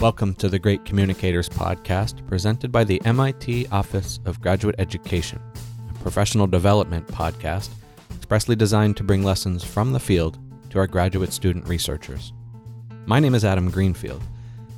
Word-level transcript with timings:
Welcome 0.00 0.34
to 0.34 0.48
the 0.48 0.60
Great 0.60 0.84
Communicators 0.84 1.48
Podcast, 1.48 2.24
presented 2.28 2.70
by 2.70 2.84
the 2.84 3.02
MIT 3.04 3.66
Office 3.72 4.20
of 4.26 4.40
Graduate 4.40 4.76
Education, 4.78 5.42
a 5.90 5.98
professional 5.98 6.46
development 6.46 7.08
podcast 7.08 7.70
expressly 8.14 8.54
designed 8.54 8.96
to 8.98 9.02
bring 9.02 9.24
lessons 9.24 9.64
from 9.64 9.92
the 9.92 9.98
field 9.98 10.38
to 10.70 10.78
our 10.78 10.86
graduate 10.86 11.32
student 11.32 11.66
researchers. 11.66 12.32
My 13.06 13.18
name 13.18 13.34
is 13.34 13.44
Adam 13.44 13.72
Greenfield, 13.72 14.22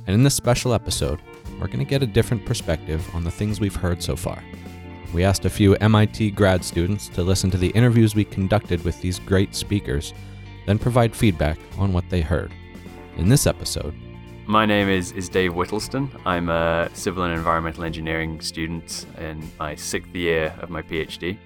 and 0.07 0.15
in 0.15 0.23
this 0.23 0.33
special 0.33 0.73
episode, 0.73 1.21
we're 1.59 1.67
going 1.67 1.77
to 1.77 1.85
get 1.85 2.01
a 2.01 2.07
different 2.07 2.43
perspective 2.43 3.07
on 3.13 3.23
the 3.23 3.29
things 3.29 3.59
we've 3.59 3.75
heard 3.75 4.01
so 4.01 4.15
far. 4.15 4.43
We 5.13 5.23
asked 5.23 5.45
a 5.45 5.51
few 5.51 5.75
MIT 5.75 6.31
grad 6.31 6.65
students 6.65 7.09
to 7.09 7.21
listen 7.21 7.51
to 7.51 7.59
the 7.59 7.69
interviews 7.69 8.15
we 8.15 8.25
conducted 8.25 8.83
with 8.83 8.99
these 9.01 9.19
great 9.19 9.53
speakers, 9.53 10.15
then 10.65 10.79
provide 10.79 11.15
feedback 11.15 11.59
on 11.77 11.93
what 11.93 12.09
they 12.09 12.21
heard. 12.21 12.51
In 13.17 13.29
this 13.29 13.45
episode, 13.45 13.93
my 14.51 14.65
name 14.65 14.89
is, 14.89 15.13
is 15.13 15.29
Dave 15.29 15.55
Whittleston. 15.55 16.11
I'm 16.25 16.49
a 16.49 16.89
civil 16.93 17.23
and 17.23 17.33
environmental 17.33 17.85
engineering 17.85 18.41
student 18.41 19.05
in 19.17 19.49
my 19.57 19.75
sixth 19.75 20.13
year 20.13 20.53
of 20.59 20.69
my 20.69 20.81
PhD. 20.81 21.37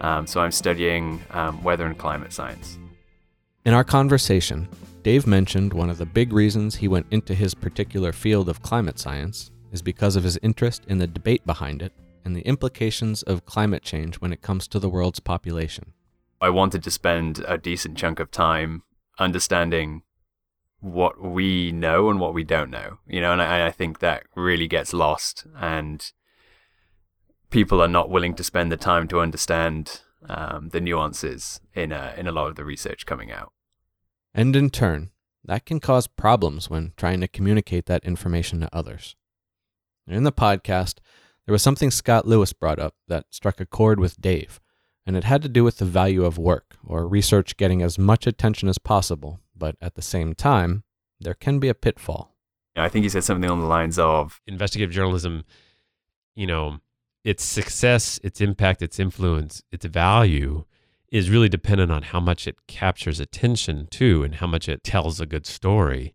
Um, 0.00 0.26
so 0.26 0.40
I'm 0.40 0.50
studying 0.50 1.22
um, 1.30 1.62
weather 1.62 1.86
and 1.86 1.96
climate 1.96 2.32
science. 2.32 2.80
In 3.64 3.74
our 3.74 3.84
conversation, 3.84 4.68
Dave 5.04 5.24
mentioned 5.24 5.72
one 5.72 5.88
of 5.88 5.98
the 5.98 6.06
big 6.06 6.32
reasons 6.32 6.74
he 6.74 6.88
went 6.88 7.06
into 7.12 7.32
his 7.32 7.54
particular 7.54 8.10
field 8.10 8.48
of 8.48 8.60
climate 8.60 8.98
science 8.98 9.52
is 9.70 9.80
because 9.80 10.16
of 10.16 10.24
his 10.24 10.36
interest 10.42 10.82
in 10.88 10.98
the 10.98 11.06
debate 11.06 11.46
behind 11.46 11.80
it 11.80 11.92
and 12.24 12.34
the 12.34 12.42
implications 12.42 13.22
of 13.22 13.46
climate 13.46 13.84
change 13.84 14.16
when 14.16 14.32
it 14.32 14.42
comes 14.42 14.66
to 14.66 14.80
the 14.80 14.88
world's 14.88 15.20
population. 15.20 15.92
I 16.40 16.50
wanted 16.50 16.82
to 16.82 16.90
spend 16.90 17.44
a 17.46 17.56
decent 17.56 17.96
chunk 17.96 18.18
of 18.18 18.32
time 18.32 18.82
understanding 19.20 20.02
what 20.80 21.20
we 21.22 21.72
know 21.72 22.08
and 22.08 22.18
what 22.18 22.34
we 22.34 22.44
don't 22.44 22.70
know, 22.70 22.98
you 23.06 23.20
know, 23.20 23.32
and 23.32 23.42
I, 23.42 23.66
I 23.66 23.70
think 23.70 23.98
that 23.98 24.24
really 24.34 24.66
gets 24.66 24.92
lost, 24.92 25.46
and 25.58 26.10
people 27.50 27.82
are 27.82 27.88
not 27.88 28.10
willing 28.10 28.34
to 28.34 28.44
spend 28.44 28.72
the 28.72 28.76
time 28.76 29.06
to 29.08 29.20
understand 29.20 30.00
um, 30.28 30.70
the 30.70 30.80
nuances 30.80 31.60
in 31.74 31.92
a, 31.92 32.14
in 32.16 32.26
a 32.26 32.32
lot 32.32 32.48
of 32.48 32.56
the 32.56 32.64
research 32.64 33.06
coming 33.06 33.30
out. 33.30 33.52
And 34.32 34.56
in 34.56 34.70
turn, 34.70 35.10
that 35.44 35.66
can 35.66 35.80
cause 35.80 36.06
problems 36.06 36.70
when 36.70 36.92
trying 36.96 37.20
to 37.20 37.28
communicate 37.28 37.86
that 37.86 38.04
information 38.04 38.60
to 38.60 38.74
others. 38.74 39.16
In 40.06 40.24
the 40.24 40.32
podcast, 40.32 40.98
there 41.46 41.52
was 41.52 41.62
something 41.62 41.90
Scott 41.90 42.26
Lewis 42.26 42.52
brought 42.52 42.78
up 42.78 42.94
that 43.08 43.26
struck 43.30 43.60
a 43.60 43.66
chord 43.66 44.00
with 44.00 44.20
Dave, 44.20 44.60
and 45.04 45.16
it 45.16 45.24
had 45.24 45.42
to 45.42 45.48
do 45.48 45.64
with 45.64 45.78
the 45.78 45.84
value 45.84 46.24
of 46.24 46.38
work 46.38 46.76
or 46.84 47.06
research 47.08 47.56
getting 47.56 47.82
as 47.82 47.98
much 47.98 48.26
attention 48.26 48.68
as 48.68 48.78
possible 48.78 49.40
but 49.60 49.76
at 49.80 49.94
the 49.94 50.02
same 50.02 50.34
time, 50.34 50.82
there 51.20 51.34
can 51.34 51.60
be 51.60 51.68
a 51.68 51.74
pitfall. 51.74 52.34
I 52.74 52.88
think 52.88 53.04
he 53.04 53.08
said 53.08 53.22
something 53.22 53.48
on 53.48 53.60
the 53.60 53.66
lines 53.66 53.98
of 53.98 54.40
investigative 54.46 54.92
journalism, 54.92 55.44
you 56.34 56.46
know, 56.46 56.78
its 57.24 57.44
success, 57.44 58.18
its 58.24 58.40
impact, 58.40 58.80
its 58.82 58.98
influence, 58.98 59.62
its 59.70 59.84
value 59.84 60.64
is 61.12 61.28
really 61.28 61.48
dependent 61.48 61.92
on 61.92 62.02
how 62.02 62.20
much 62.20 62.46
it 62.46 62.56
captures 62.66 63.20
attention 63.20 63.86
too 63.90 64.22
and 64.22 64.36
how 64.36 64.46
much 64.46 64.68
it 64.68 64.82
tells 64.82 65.20
a 65.20 65.26
good 65.26 65.46
story. 65.46 66.14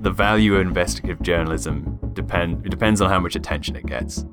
The 0.00 0.12
value 0.12 0.54
of 0.54 0.60
investigative 0.60 1.20
journalism 1.22 1.98
depend 2.12 2.64
it 2.64 2.68
depends 2.68 3.00
on 3.00 3.10
how 3.10 3.18
much 3.18 3.34
attention 3.34 3.74
it 3.74 3.86
gets. 3.86 4.24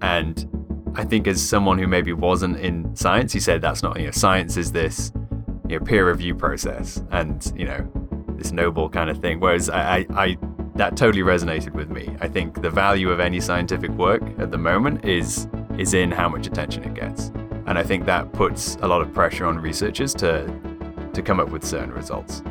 And 0.00 0.48
I 0.94 1.04
think 1.04 1.26
as 1.26 1.46
someone 1.46 1.78
who 1.78 1.88
maybe 1.88 2.12
wasn't 2.12 2.58
in 2.58 2.94
science, 2.94 3.32
he 3.32 3.40
said 3.40 3.60
that's 3.60 3.82
not, 3.82 3.98
you 3.98 4.06
know, 4.06 4.12
science 4.12 4.56
is 4.56 4.70
this 4.70 5.10
you 5.68 5.78
know, 5.78 5.84
peer 5.84 6.08
review 6.08 6.34
process 6.34 7.02
and 7.10 7.52
you 7.56 7.64
know 7.64 7.88
this 8.36 8.52
noble 8.52 8.88
kind 8.88 9.10
of 9.10 9.18
thing. 9.18 9.40
Whereas 9.40 9.70
I, 9.70 9.98
I, 9.98 10.06
I 10.10 10.38
that 10.76 10.96
totally 10.96 11.22
resonated 11.22 11.72
with 11.72 11.90
me. 11.90 12.14
I 12.20 12.28
think 12.28 12.60
the 12.60 12.70
value 12.70 13.10
of 13.10 13.18
any 13.18 13.40
scientific 13.40 13.90
work 13.92 14.22
at 14.38 14.50
the 14.50 14.58
moment 14.58 15.04
is 15.04 15.48
is 15.78 15.94
in 15.94 16.10
how 16.10 16.28
much 16.28 16.46
attention 16.46 16.84
it 16.84 16.94
gets, 16.94 17.28
and 17.66 17.78
I 17.78 17.82
think 17.82 18.06
that 18.06 18.32
puts 18.32 18.76
a 18.82 18.88
lot 18.88 19.02
of 19.02 19.12
pressure 19.12 19.46
on 19.46 19.58
researchers 19.58 20.14
to 20.14 20.46
to 21.12 21.22
come 21.22 21.40
up 21.40 21.50
with 21.50 21.64
certain 21.64 21.92
results. 21.92 22.42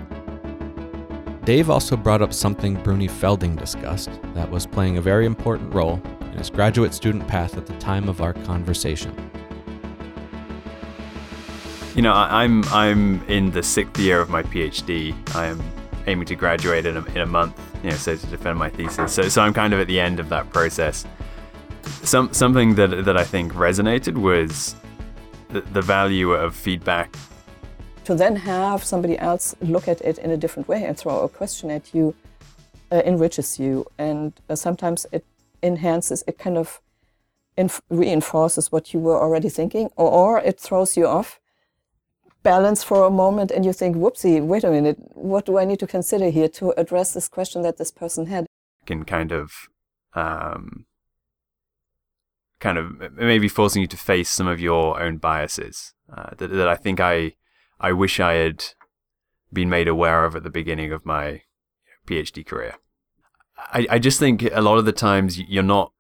Dave 1.44 1.70
also 1.70 1.96
brought 1.96 2.24
up 2.24 2.34
something 2.34 2.74
Bruni 2.82 3.08
Felding 3.08 3.56
discussed 3.56 4.10
that 4.34 4.50
was 4.50 4.66
playing 4.66 4.98
a 4.98 5.02
very 5.02 5.28
important 5.28 5.72
role 5.72 6.02
in 6.22 6.40
his 6.40 6.50
graduate 6.50 6.92
student 6.92 7.28
path 7.28 7.56
at 7.56 7.68
the 7.68 7.78
time 7.78 8.10
of 8.10 8.20
our 8.20 8.34
conversation. 8.34 9.16
You 11.96 12.02
know, 12.02 12.12
I, 12.12 12.44
am 12.44 12.66
I'm 12.66 13.24
in 13.30 13.52
the 13.52 13.64
sixth 13.64 13.98
year 13.98 14.20
of 14.20 14.30
my 14.30 14.44
PhD. 14.44 15.16
I 15.34 15.46
am 15.46 15.64
aiming 16.08 16.26
to 16.26 16.36
graduate 16.36 16.86
in 16.86 16.98
a, 16.98 17.06
in 17.06 17.22
a 17.22 17.26
month. 17.26 17.58
You 17.86 17.92
know, 17.92 17.96
so 17.96 18.18
to 18.18 18.28
defend 18.28 18.60
my 18.60 18.70
thesis. 18.70 19.14
So 19.14 19.30
so 19.30 19.42
I'm 19.42 19.54
kind 19.54 19.74
of 19.74 19.80
at 19.80 19.88
the 19.88 19.98
end 19.98 20.20
of 20.20 20.28
that 20.28 20.52
process. 20.52 21.06
Some 22.04 22.34
something 22.34 22.76
that 22.76 23.06
that 23.06 23.16
I 23.16 23.24
think 23.24 23.54
resonated 23.54 24.18
was 24.18 24.76
the, 25.52 25.62
the 25.62 25.82
value 25.82 26.34
of 26.34 26.54
feedback. 26.54 27.16
To 28.04 28.14
then 28.14 28.36
have 28.36 28.84
somebody 28.84 29.18
else 29.18 29.56
look 29.62 29.88
at 29.88 30.02
it 30.02 30.18
in 30.18 30.32
a 30.32 30.38
different 30.38 30.68
way 30.68 30.84
and 30.84 30.98
throw 30.98 31.22
a 31.22 31.30
question 31.30 31.72
at 31.72 31.96
you 31.96 32.14
uh, 32.92 33.04
enriches 33.06 33.58
you, 33.58 33.86
and 33.98 34.34
uh, 34.50 34.56
sometimes 34.56 35.06
it 35.14 35.24
enhances. 35.64 36.26
It 36.28 36.38
kind 36.40 36.58
of 36.58 36.82
inf- 37.56 37.82
reinforces 37.90 38.70
what 38.70 38.94
you 38.94 39.00
were 39.00 39.18
already 39.18 39.48
thinking, 39.48 39.92
or, 39.96 40.12
or 40.12 40.40
it 40.42 40.60
throws 40.60 40.98
you 40.98 41.08
off 41.08 41.40
balance 42.46 42.84
for 42.84 43.06
a 43.06 43.10
moment 43.10 43.50
and 43.52 43.66
you 43.66 43.74
think, 43.74 43.98
whoopsie, 43.98 44.40
wait 44.42 44.64
a 44.64 44.70
minute, 44.70 44.98
what 45.14 45.46
do 45.46 45.58
I 45.58 45.66
need 45.66 45.80
to 45.80 45.88
consider 45.88 46.30
here 46.30 46.48
to 46.50 46.74
address 46.78 47.14
this 47.14 47.28
question 47.28 47.64
that 47.64 47.78
this 47.78 47.92
person 47.92 48.28
had? 48.28 48.46
Can 48.86 49.04
kind 49.04 49.32
of, 49.32 49.68
um, 50.14 50.86
kind 52.60 52.78
of 52.78 53.14
maybe 53.14 53.48
forcing 53.48 53.82
you 53.82 53.88
to 53.88 53.98
face 53.98 54.30
some 54.30 54.48
of 54.48 54.62
your 54.62 55.02
own 55.02 55.18
biases 55.18 55.96
uh, 56.16 56.36
that, 56.38 56.52
that 56.52 56.70
I 56.70 56.76
think 56.76 57.00
I, 57.00 57.34
I 57.80 57.92
wish 57.92 58.20
I 58.20 58.34
had 58.34 58.64
been 59.52 59.70
made 59.70 59.88
aware 59.88 60.24
of 60.24 60.36
at 60.36 60.44
the 60.44 60.52
beginning 60.52 60.92
of 60.94 61.04
my 61.04 61.42
PhD 62.06 62.46
career. 62.46 62.76
I, 63.58 63.88
I 63.90 64.00
just 64.00 64.20
think 64.20 64.44
a 64.44 64.62
lot 64.62 64.78
of 64.78 64.86
the 64.86 64.92
times 64.92 65.40
you're 65.40 65.64
not 65.64 65.92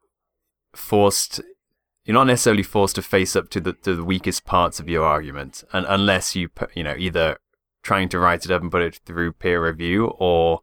forced 0.75 1.41
you're 2.05 2.13
not 2.13 2.27
necessarily 2.27 2.63
forced 2.63 2.95
to 2.95 3.01
face 3.01 3.35
up 3.35 3.49
to 3.49 3.59
the 3.59 3.73
to 3.73 3.95
the 3.95 4.03
weakest 4.03 4.45
parts 4.45 4.79
of 4.79 4.87
your 4.87 5.03
argument, 5.03 5.63
and 5.73 5.85
unless 5.89 6.35
you 6.35 6.49
you 6.75 6.83
know 6.83 6.95
either 6.97 7.37
trying 7.81 8.09
to 8.09 8.19
write 8.19 8.45
it 8.45 8.51
up 8.51 8.61
and 8.61 8.71
put 8.71 8.83
it 8.83 9.01
through 9.05 9.33
peer 9.33 9.65
review, 9.65 10.07
or 10.19 10.61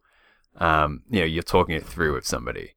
um, 0.57 1.03
you 1.09 1.19
know 1.19 1.25
you're 1.25 1.43
talking 1.43 1.75
it 1.75 1.85
through 1.85 2.13
with 2.13 2.25
somebody. 2.25 2.73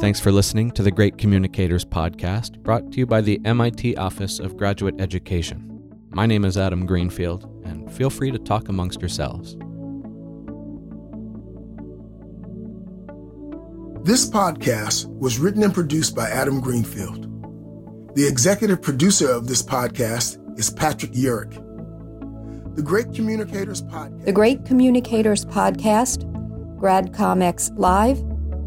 Thanks 0.00 0.20
for 0.20 0.30
listening 0.30 0.70
to 0.72 0.82
the 0.82 0.90
Great 0.90 1.16
Communicators 1.16 1.84
podcast, 1.84 2.62
brought 2.62 2.92
to 2.92 2.98
you 2.98 3.06
by 3.06 3.22
the 3.22 3.40
MIT 3.46 3.96
Office 3.96 4.38
of 4.38 4.58
Graduate 4.58 5.00
Education. 5.00 5.70
My 6.10 6.26
name 6.26 6.44
is 6.44 6.58
Adam 6.58 6.84
Greenfield, 6.84 7.44
and 7.64 7.90
feel 7.90 8.10
free 8.10 8.30
to 8.30 8.38
talk 8.38 8.68
amongst 8.68 9.00
yourselves. 9.00 9.56
This 14.04 14.28
podcast 14.28 15.06
was 15.06 15.38
written 15.38 15.62
and 15.62 15.72
produced 15.72 16.14
by 16.14 16.28
Adam 16.28 16.60
Greenfield. 16.60 17.22
The 18.14 18.28
executive 18.28 18.82
producer 18.82 19.32
of 19.32 19.46
this 19.46 19.62
podcast 19.62 20.36
is 20.58 20.68
Patrick 20.68 21.12
Yurick. 21.12 21.54
The 22.76 22.82
Great 22.82 23.14
Communicators 23.14 23.80
Podcast. 23.80 24.26
The 24.26 24.32
Great 24.32 24.66
Communicators 24.66 25.46
Podcast, 25.46 26.28
Grad 26.78 27.14
Comics 27.14 27.70
Live, 27.76 28.22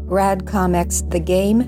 Grad 0.08 0.44
Comics 0.44 1.02
The 1.02 1.20
Game, 1.20 1.60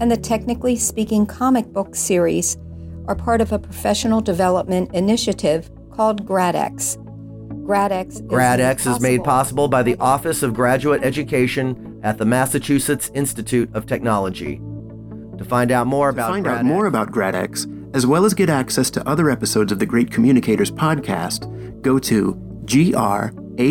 and 0.00 0.10
the 0.10 0.18
Technically 0.18 0.76
Speaking 0.76 1.24
comic 1.24 1.64
book 1.72 1.96
series 1.96 2.58
are 3.06 3.16
part 3.16 3.40
of 3.40 3.52
a 3.52 3.58
professional 3.58 4.20
development 4.20 4.94
initiative 4.94 5.70
called 5.92 6.26
GradX. 6.26 6.98
GradX 7.64 8.08
is, 8.16 8.20
GradX 8.20 8.86
is 8.86 9.00
made 9.00 9.24
possible 9.24 9.66
by 9.66 9.82
the 9.82 9.96
Office 9.96 10.42
of 10.42 10.52
Graduate 10.52 11.02
Education 11.02 11.93
at 12.04 12.18
the 12.18 12.24
Massachusetts 12.24 13.10
Institute 13.14 13.74
of 13.74 13.86
Technology. 13.86 14.60
To 15.38 15.44
find 15.44 15.72
out 15.72 15.88
more 15.88 16.10
about 16.10 16.28
to 16.28 16.32
find 16.34 16.46
GradX, 16.46 16.58
out 16.58 16.64
more 16.64 16.86
about 16.86 17.10
GradX, 17.10 17.96
as 17.96 18.06
well 18.06 18.24
as 18.24 18.34
get 18.34 18.48
access 18.48 18.90
to 18.90 19.08
other 19.08 19.30
episodes 19.30 19.72
of 19.72 19.80
the 19.80 19.86
Great 19.86 20.12
Communicators 20.12 20.70
podcast, 20.70 21.82
go 21.82 21.98
to 21.98 22.34
gradx.mit.edu. 22.66 23.64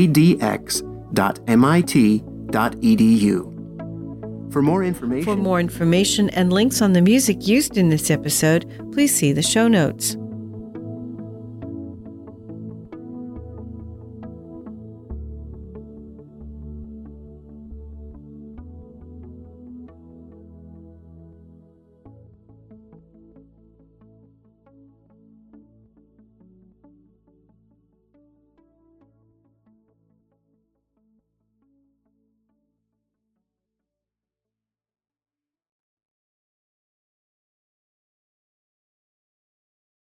For 4.51 4.61
more 4.61 4.83
information, 4.83 5.23
for 5.23 5.35
more 5.35 5.59
information 5.59 6.29
and 6.31 6.53
links 6.53 6.81
on 6.81 6.93
the 6.93 7.01
music 7.01 7.47
used 7.47 7.77
in 7.77 7.89
this 7.89 8.11
episode, 8.11 8.91
please 8.91 9.15
see 9.15 9.31
the 9.31 9.41
show 9.41 9.67
notes. 9.67 10.15